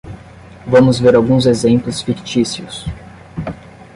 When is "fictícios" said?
2.01-2.87